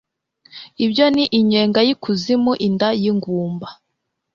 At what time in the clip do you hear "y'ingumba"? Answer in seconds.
3.01-3.67